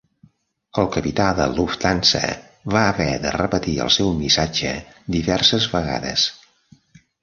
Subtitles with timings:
[0.83, 2.23] El capità de Lufthansa
[2.77, 4.77] va haver de repetir el seu missatge
[5.21, 6.31] diverses vegades.